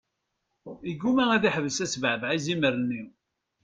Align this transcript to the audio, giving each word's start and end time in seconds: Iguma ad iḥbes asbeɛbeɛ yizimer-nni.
Iguma 0.91 1.23
ad 1.35 1.43
iḥbes 1.49 1.77
asbeɛbeɛ 1.85 2.31
yizimer-nni. 2.33 3.03